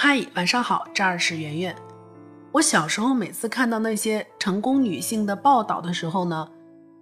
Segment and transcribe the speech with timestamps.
[0.00, 1.74] 嗨，晚上好，这儿是圆圆。
[2.52, 6.48] 我小时候每次看到那些成功女性的报道的时候呢，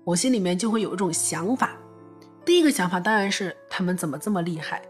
[0.02, 1.72] 我心里面就会有一种想法。
[2.42, 4.80] 第一个想法当然是她们怎么这么厉害，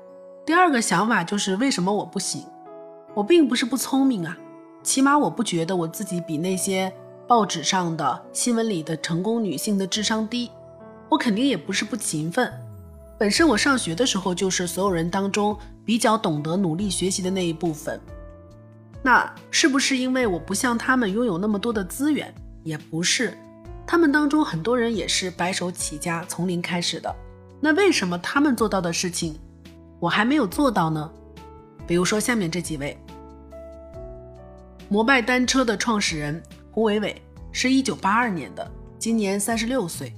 [0.44, 2.44] 第二个想法就是为什么我不行？
[3.12, 4.38] 我并不是不聪明啊，
[4.84, 6.92] 起码我不觉得我自己比那些
[7.26, 10.48] 报纸上的新闻里的成功女性的智商低。
[11.08, 12.52] 我肯定也不是不勤奋，
[13.18, 15.56] 本身我上学的时候就是所有人当中。
[15.86, 18.00] 比较懂得努力学习的那一部分，
[19.04, 22.34] 那是不是因为我不像他们拥有那么多的资源？
[22.64, 23.38] 也不是，
[23.86, 27.14] 他们当中很多人也是白手起家，从零开始的。
[27.60, 29.38] 那为什么他们做到的事情，
[30.00, 31.08] 我还没有做到呢？
[31.86, 32.98] 比如说下面这几位，
[34.88, 36.42] 摩拜单车的创始人
[36.72, 40.12] 胡伟伟是一九八二年的，今年三十六岁。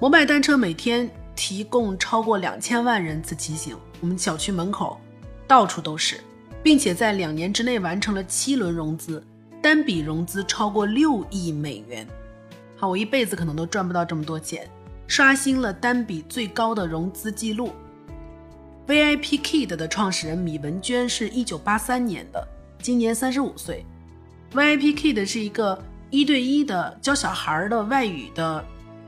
[0.00, 3.76] 摩拜单车每天提供超过两千万人次骑行。
[4.00, 5.00] 我们小区门口
[5.46, 6.20] 到处都是，
[6.62, 9.22] 并且在两年之内完成了七轮融资，
[9.60, 12.06] 单笔融资超过六亿美元。
[12.76, 14.68] 好，我一辈子可能都赚不到这么多钱，
[15.06, 17.70] 刷新了单笔最高的融资记录。
[18.88, 22.46] VIP Kid 的创始人米文娟是一九八三年的，
[22.80, 23.86] 今年三十五岁。
[24.52, 28.64] VIP Kid 是一个一对一的教小孩的外语的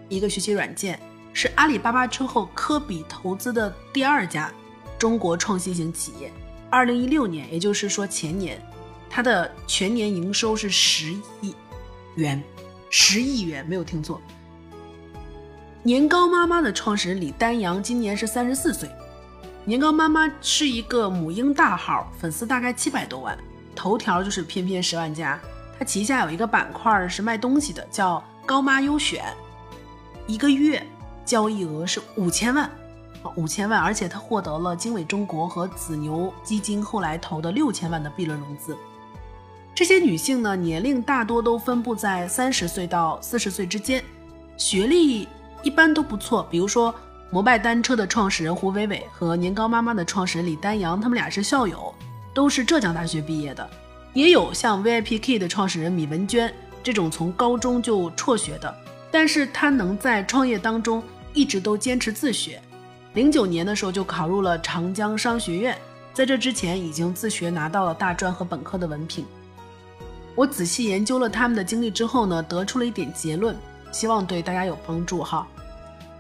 [0.09, 0.99] 一个学习软件，
[1.35, 4.51] 是阿里巴巴之后科比投资的第二家。
[4.97, 6.33] 中国创新型企业，
[6.71, 8.59] 二零一六年，也就是说前年，
[9.11, 11.55] 它的全年营收是十亿
[12.15, 12.43] 元，
[12.89, 14.19] 十亿元没有听错。
[15.83, 18.89] 年糕妈妈的创始人李丹阳今年是三十四岁，
[19.65, 23.37] 年糕妈妈是一个母婴大号，粉丝大概七百多万，
[23.75, 25.39] 头条就是偏偏十万加。
[25.79, 29.25] 它旗下有一个板块是卖东西的，叫高妈优选，
[30.27, 30.83] 一个月
[31.25, 32.71] 交易额是五千万。
[33.37, 38.77] 五千万，而且他获得了经纬中国和紫牛基金后来投的六千万的 B 轮融资。
[39.75, 44.05] 这些女性呢，年龄大多都分布在三十岁到四十岁之间，
[44.59, 45.27] 学历
[45.63, 46.47] 一般都不错。
[46.51, 46.95] 比如说，
[47.31, 51.95] 摩拜单车的创始人胡伟伟和年糕妈妈的创始人李丹阳，他们俩是校友，
[52.35, 53.67] 都是浙江大学毕业的。
[54.13, 58.73] 也有像 VIPK 的创始人米文娟这种从高中就辍学的，
[59.11, 61.03] 但是她能在创业当中
[61.35, 62.59] 一直都坚持自学。
[63.13, 65.77] 零九年的时候就考入了长江商学院，
[66.15, 69.27] 在这之前已经自学拿到了大专和本科的文凭。
[70.35, 73.57] 我仔细研究了他们的经历之后呢，得出了一点结论，
[73.93, 75.47] 希望对大家有帮助哈。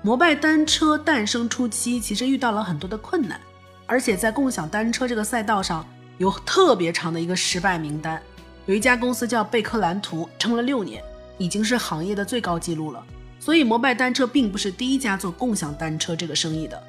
[0.03, 3.41] 摩拜单车诞生初期其实遇到了很多的困难，
[3.87, 5.85] 而且在共享单车这个赛道上
[6.19, 8.23] 有特别长的一个失败名单。
[8.67, 11.03] 有一家公司叫贝克蓝图，撑了六年，
[11.39, 13.03] 已经是行业的最高纪录了。
[13.39, 16.83] 所以，摩拜单车并不是第一家做共享单车这个生意的。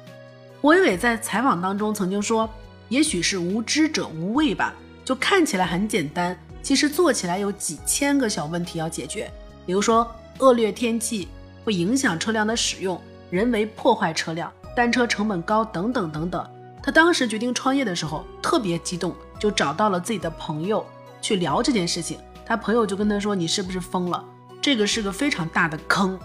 [0.60, 2.48] 胡伟伟在采访当中曾经说
[2.88, 4.74] ：“也许是无知者无畏吧，
[5.04, 9.30] 就看起来很简单，其实做起来有几千个小问题要解决。
[9.66, 11.28] 比如说，恶劣天气
[11.64, 16.44] 会影响车辆的使用，人为破坏车辆，单车成本高等等等等。”
[16.82, 20.86] 他当时决定创业的时候特别激动，就找到了自己的朋友
[21.20, 22.18] 去聊这件事情。
[22.44, 24.24] 他朋友就跟他说：“你是不是疯了？
[24.60, 26.18] 这个是个非常大的坑。”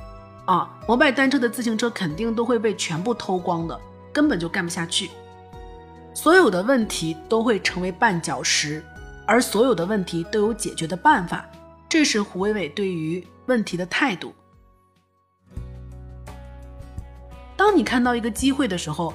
[0.52, 3.80] 啊，摩拜单车的自行车肯定都会被全部偷光的，
[4.12, 5.10] 根本就干不下去。
[6.14, 8.84] 所有的问题都会成为绊脚石，
[9.26, 11.46] 而所有的问题都有解决的办法。
[11.88, 14.34] 这是胡伟伟对于问题的态度。
[17.56, 19.14] 当你看到一个机会的时候，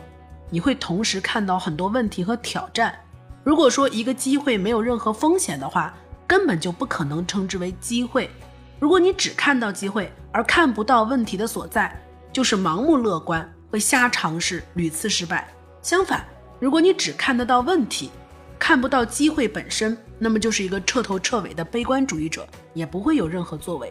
[0.49, 2.99] 你会同时看到很多问题和挑战。
[3.45, 5.93] 如果说一个机会没有任何风险的话，
[6.27, 8.31] 根本就不可能称之为机会。
[8.79, 11.95] 如果你只看到机会而看不到问题的所在，
[12.31, 15.49] 就是盲目乐观，会瞎尝试，屡次失败。
[15.81, 16.25] 相反，
[16.61, 18.11] 如果你只看得到问题，
[18.59, 23.91] 看不到机会本身，那么就是一个彻头彻尾的悲观主义者，也不会有任何作为。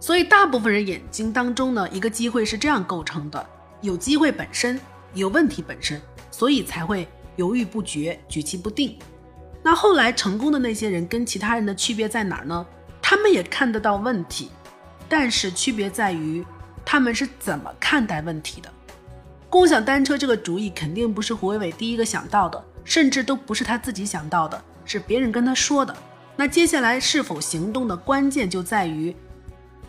[0.00, 3.46] 所以，大部分人眼睛当中呢，一个机会是这样构成的：
[3.80, 4.78] 有机会本身，
[5.14, 8.98] 有问题本身，所以才会犹豫不决，举棋不定。
[9.62, 12.66] 那后来成功的那些人跟其他人的区别在哪儿呢？
[13.06, 14.50] 他们也看得到问题，
[15.10, 16.42] 但是区别在于
[16.86, 18.72] 他们是怎么看待问题的。
[19.50, 25.94] 共享单车这个主意肯定不是胡伟伟第一个想到的，甚至都不是他自己想到的，是别人跟他说的。
[26.34, 29.14] 那接下来是否行动的关键就在于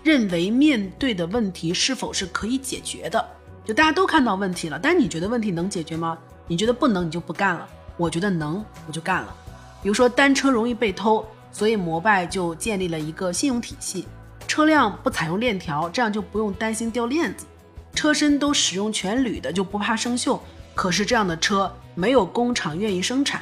[0.03, 3.25] 认为面对的问题是否是可以解决的。
[3.63, 6.17] 就大家都看到问题了，但你觉得问题能解决吗？
[6.47, 7.65] 你觉得不能，你就不干了。
[7.95, 9.33] 我觉得能，我就干了。
[9.81, 11.25] 比如说单车容易被偷。
[11.55, 14.05] 所以摩拜就建立了一个信用体系，
[14.45, 17.45] 车辆不采用链条，这样就不用担心掉链子；
[17.93, 20.37] 车身都使用全铝的，就不怕生锈。
[20.73, 23.41] 可是这样的车没有工厂愿意生产。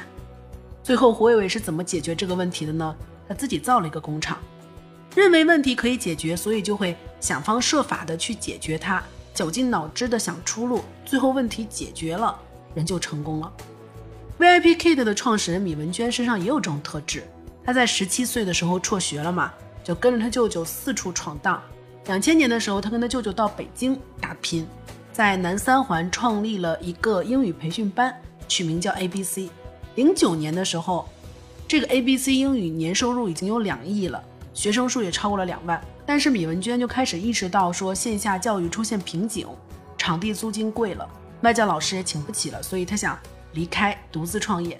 [0.80, 2.94] 最后胡伟伟是怎么解决这个问题的呢？
[3.28, 4.38] 他自己造了一个工厂，
[5.16, 9.02] 认为问题可以解决，所以就会想方设法的去解决它，
[9.34, 12.38] 绞尽脑汁的想出路，最后问题解决了，
[12.76, 13.52] 人就成功了。
[14.38, 17.24] VIP Kid 的创始人米文娟身上也有这种特质，
[17.64, 19.52] 他在十七岁的时候辍学了嘛，
[19.82, 21.62] 就跟着他舅舅四处闯荡。
[22.06, 24.66] 两千年的时候，他跟他舅舅到北京打拼，
[25.12, 28.14] 在南三环创立了一个英语培训班，
[28.46, 29.48] 取名叫 ABC。
[29.94, 31.08] 零九年的时候。
[31.66, 34.22] 这个 A B C 英语年收入已经有两亿了，
[34.52, 35.82] 学生数也超过了两万。
[36.04, 39.48] 但是米文娟就开始意识到说线下教育出现瓶颈，
[39.96, 41.08] 场地租金贵了，
[41.40, 43.18] 外教老师也请不起了，所以他想
[43.54, 44.78] 离开独自创业。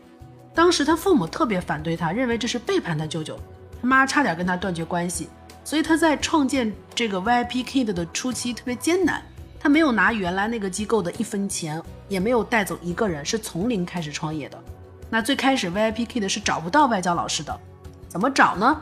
[0.54, 3.38] 当时他父母特别反对他，认为这是背叛他舅舅，
[3.82, 5.28] 他妈差点跟他断绝关系。
[5.64, 9.22] 所以他在创建这个 VIP Kid 的初期特别艰难，
[9.58, 14.62] 他没有拿原来那个机构的一分钱，也没有带走一个人，是从零开始创业的。
[15.10, 17.60] 那最开始 VIP Kid 是找不到外教老师的，
[18.08, 18.80] 怎么找呢？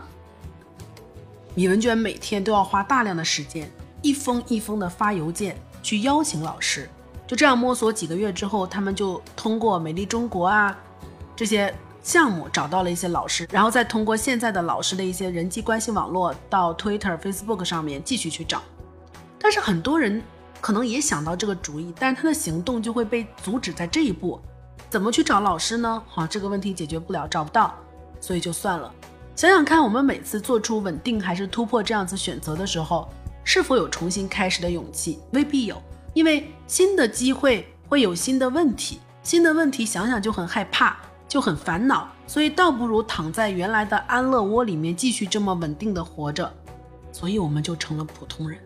[1.54, 3.70] 米文娟每天都要花大量的时间，
[4.02, 6.88] 一封一封的发邮件去邀请老师。
[7.26, 10.76] 就这样摸索几个月之后，他们就通过美丽中国啊
[11.42, 11.74] 这些
[12.04, 18.62] 项目找到了一些老师，然后再通过现在的老师的一些人际关系网络到 Twitter、Facebook 上面继续去找。
[19.40, 20.22] 但是很多人
[20.60, 24.40] 可能也想到这个主意，但是他的行动就会被阻止在这一步。
[24.88, 26.00] 怎么去找老师呢？
[26.06, 27.74] 好，这个问题解决不了，找不到，
[28.20, 28.94] 所以就算了。
[29.34, 33.08] 想想看，我们每次做出稳定还是突破这样子选择的时候，
[33.42, 35.18] 是否有重新开始的勇气？
[35.32, 35.82] 未必有，
[36.14, 40.96] 因为新的机会会有新的问题，新的问题想想就很害怕，
[41.32, 46.52] 就很烦恼，所以倒不如躺在原来的安乐窝里面继续这么稳定的活着。
[47.10, 48.58] 所以我们就成了普通人。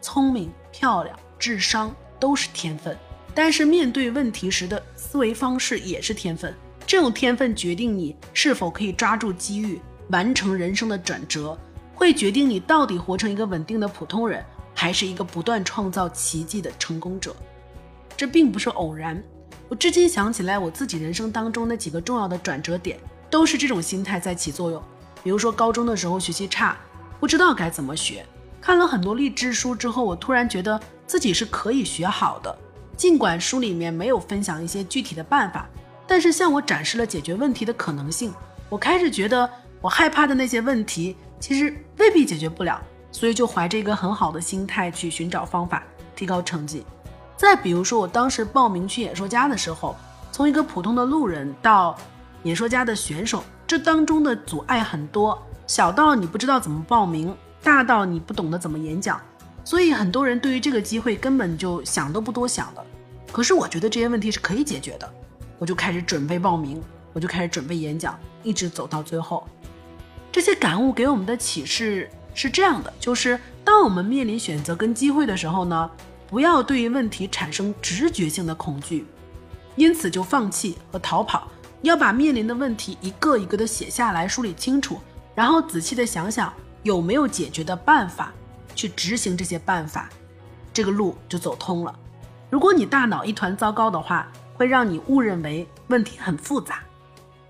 [0.00, 2.96] 聪明、漂亮、智商都是天分。
[3.34, 6.54] 但是面对问题时的思维方式也是天分，
[6.86, 11.58] 这种天分决定你是否可以抓住机遇，完成人生的转折，
[11.92, 14.44] 会决定你到底活成一个稳定的普通人，
[14.76, 17.34] 还是一个不断创造奇迹的成功者。
[18.16, 19.20] 这并不是偶然。
[19.68, 22.98] 我至今想起来，我自己人生当中那几个重要的转折点，
[23.28, 24.82] 都是这种心态在起作用。
[25.22, 26.76] 比如说高中的时候学习差，
[27.20, 28.24] 不知道该怎么学，
[28.62, 32.56] 看了很多励志书之后，我突然觉得自己是可以学好的。
[32.96, 35.68] 尽管书里面没有分享一些具体的办法，
[36.06, 38.32] 但是向我展示了解决问题的可能性。
[38.70, 39.48] 我开始觉得
[39.82, 42.82] 我害怕的那些问题其实未必解决不了，
[43.12, 45.82] 所以就怀着一个很好的心态去寻找方法
[46.16, 46.86] 提高成绩。
[47.38, 49.94] 再比如说，我当时报名去演说家的时候，
[50.32, 51.96] 从一个普通的路人到
[52.42, 57.32] 演说家的选手，这当中的阻碍很多，小到你不知道怎么报名，
[57.62, 59.20] 大到你不懂得怎么演讲。
[59.64, 62.84] 所以很多人对于这个机会根本就想都不多想的，
[63.30, 65.08] 可是我觉得这些问题是可以解决的，
[65.60, 66.82] 我就开始准备报名，
[67.12, 69.46] 我就开始准备演讲，一直走到最后。
[70.32, 75.90] 这些感悟给我们的启示是这样的：就是当我们面临选择跟机会的时候呢，
[76.28, 79.06] 不要对于问题产生直觉性的恐惧，
[79.76, 81.48] 因此就放弃和逃跑，
[81.82, 85.00] 要把面临的问题一个一个的写下来，梳理清楚，
[85.34, 86.52] 然后仔细的想想
[86.82, 88.32] 有没有解决的办法。
[88.74, 90.08] 去执行这些办法，
[90.72, 91.92] 这个路就走通了。
[92.48, 96.78] 如果你大脑一团糟糕的话，会让你误认为问题很复杂。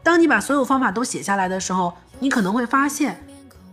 [0.02, 3.22] 当你把所有方法都写下来的时候，你可能会发现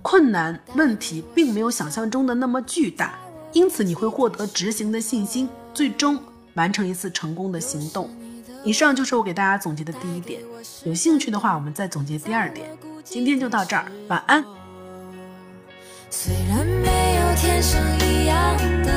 [0.02, 3.14] 困难问题并没有想象中的那么巨大，
[3.56, 6.20] 因此你会获得执行的信心，最终
[6.56, 8.10] 完成一次成功的行动。
[8.66, 10.42] 以上就是我给大家总结的第一点。
[10.84, 12.70] 有兴趣的话，我们再总结第二点。
[13.06, 14.44] 今天就到这儿，晚安。
[16.10, 18.92] 虽然没有天生一样的，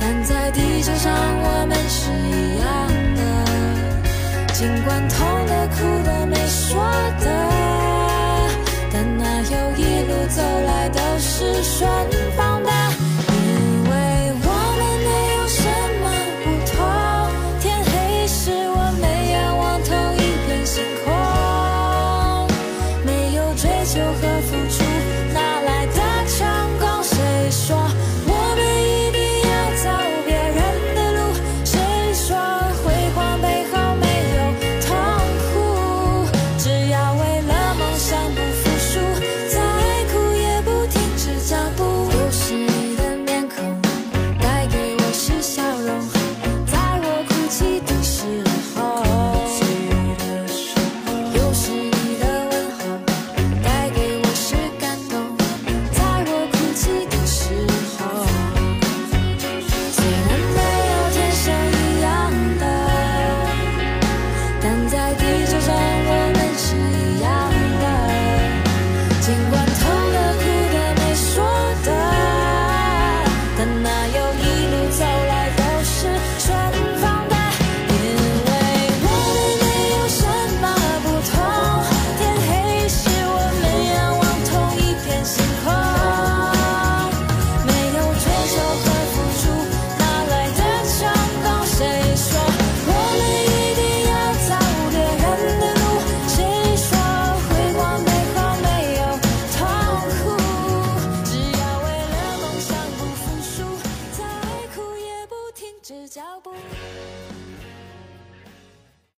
[0.00, 2.66] 但在地球上我们是一样
[3.14, 3.22] 的。
[4.52, 6.82] 尽管痛的、哭的、没说
[7.20, 7.55] 的。